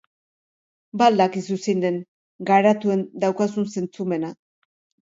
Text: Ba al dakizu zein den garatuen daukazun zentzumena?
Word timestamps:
Ba 1.01 1.09
al 1.11 1.21
dakizu 1.21 1.59
zein 1.67 1.85
den 1.85 2.01
garatuen 2.51 3.07
daukazun 3.27 3.73
zentzumena? 3.79 4.35